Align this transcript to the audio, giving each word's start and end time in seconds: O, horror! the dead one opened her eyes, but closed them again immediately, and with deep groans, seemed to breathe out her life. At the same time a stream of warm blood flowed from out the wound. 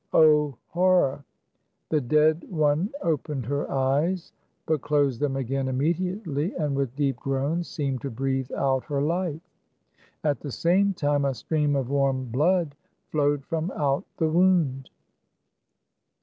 O, 0.13 0.57
horror! 0.69 1.23
the 1.89 2.01
dead 2.01 2.43
one 2.49 2.89
opened 3.03 3.45
her 3.45 3.69
eyes, 3.69 4.33
but 4.65 4.81
closed 4.81 5.19
them 5.19 5.35
again 5.35 5.67
immediately, 5.67 6.55
and 6.55 6.75
with 6.75 6.95
deep 6.95 7.17
groans, 7.17 7.67
seemed 7.67 8.01
to 8.01 8.09
breathe 8.09 8.51
out 8.53 8.83
her 8.85 9.03
life. 9.03 9.47
At 10.23 10.39
the 10.39 10.49
same 10.51 10.95
time 10.95 11.23
a 11.23 11.35
stream 11.35 11.75
of 11.75 11.91
warm 11.91 12.31
blood 12.31 12.73
flowed 13.11 13.45
from 13.45 13.69
out 13.75 14.05
the 14.17 14.27
wound. 14.27 14.89